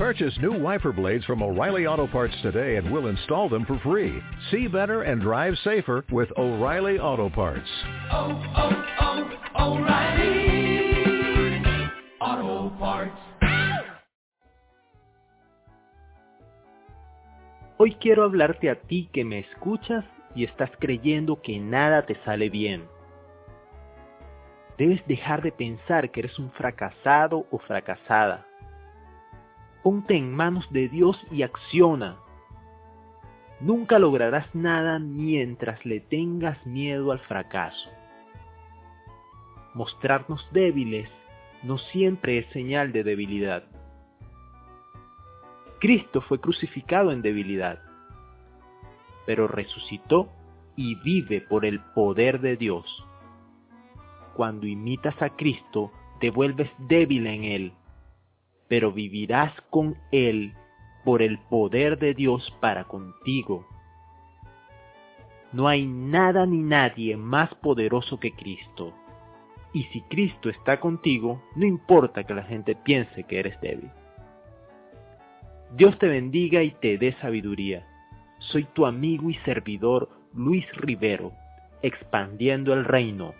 Purchase 0.00 0.32
new 0.40 0.58
wiper 0.58 0.92
blades 0.94 1.26
from 1.26 1.42
O'Reilly 1.42 1.86
Auto 1.86 2.06
Parts 2.06 2.34
today 2.40 2.76
and 2.76 2.90
we'll 2.90 3.08
install 3.08 3.50
them 3.50 3.66
for 3.66 3.78
free. 3.80 4.18
See 4.50 4.66
better 4.66 5.02
and 5.02 5.20
drive 5.20 5.52
safer 5.62 6.06
with 6.10 6.30
O'Reilly 6.38 6.98
Auto 6.98 7.28
Parts. 7.28 7.68
Oh, 8.10 8.42
oh, 8.56 8.82
oh, 9.58 9.76
O'Reilly 9.76 11.04
Auto 12.18 12.74
Parts. 12.78 13.20
Hoy 17.76 17.94
quiero 18.00 18.24
hablarte 18.24 18.70
a 18.70 18.76
ti 18.76 19.10
que 19.12 19.26
me 19.26 19.40
escuchas 19.40 20.06
y 20.34 20.44
estás 20.44 20.70
creyendo 20.78 21.42
que 21.42 21.58
nada 21.58 22.06
te 22.06 22.14
sale 22.24 22.48
bien. 22.48 22.88
Debes 24.78 25.06
dejar 25.06 25.42
de 25.42 25.52
pensar 25.52 26.10
que 26.10 26.20
eres 26.20 26.38
un 26.38 26.50
fracasado 26.52 27.44
o 27.50 27.58
fracasada. 27.58 28.46
Ponte 29.82 30.16
en 30.16 30.34
manos 30.34 30.70
de 30.70 30.88
Dios 30.88 31.18
y 31.30 31.42
acciona. 31.42 32.16
Nunca 33.60 33.98
lograrás 33.98 34.54
nada 34.54 34.98
mientras 34.98 35.84
le 35.84 36.00
tengas 36.00 36.64
miedo 36.66 37.12
al 37.12 37.20
fracaso. 37.20 37.90
Mostrarnos 39.74 40.46
débiles 40.52 41.08
no 41.62 41.78
siempre 41.78 42.38
es 42.38 42.46
señal 42.52 42.92
de 42.92 43.04
debilidad. 43.04 43.64
Cristo 45.78 46.20
fue 46.22 46.40
crucificado 46.40 47.12
en 47.12 47.22
debilidad, 47.22 47.80
pero 49.26 49.48
resucitó 49.48 50.30
y 50.76 50.94
vive 50.96 51.40
por 51.40 51.64
el 51.64 51.80
poder 51.94 52.40
de 52.40 52.56
Dios. 52.56 52.84
Cuando 54.34 54.66
imitas 54.66 55.20
a 55.22 55.30
Cristo, 55.30 55.90
te 56.20 56.30
vuelves 56.30 56.70
débil 56.78 57.26
en 57.26 57.44
Él, 57.44 57.72
pero 58.70 58.92
vivirás 58.92 59.52
con 59.68 59.96
Él 60.12 60.54
por 61.04 61.22
el 61.22 61.40
poder 61.40 61.98
de 61.98 62.14
Dios 62.14 62.56
para 62.60 62.84
contigo. 62.84 63.66
No 65.52 65.66
hay 65.66 65.84
nada 65.84 66.46
ni 66.46 66.58
nadie 66.58 67.16
más 67.16 67.52
poderoso 67.56 68.20
que 68.20 68.30
Cristo. 68.30 68.94
Y 69.72 69.82
si 69.86 70.02
Cristo 70.02 70.48
está 70.48 70.78
contigo, 70.78 71.42
no 71.56 71.66
importa 71.66 72.22
que 72.22 72.32
la 72.32 72.44
gente 72.44 72.76
piense 72.76 73.24
que 73.24 73.40
eres 73.40 73.60
débil. 73.60 73.90
Dios 75.76 75.98
te 75.98 76.06
bendiga 76.06 76.62
y 76.62 76.70
te 76.70 76.96
dé 76.96 77.16
sabiduría. 77.20 77.84
Soy 78.38 78.62
tu 78.72 78.86
amigo 78.86 79.30
y 79.30 79.34
servidor 79.44 80.08
Luis 80.32 80.64
Rivero, 80.76 81.32
expandiendo 81.82 82.72
el 82.72 82.84
reino 82.84 83.34